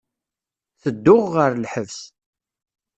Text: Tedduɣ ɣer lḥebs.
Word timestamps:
Tedduɣ 0.81 1.23
ɣer 1.35 1.51
lḥebs. 1.63 1.99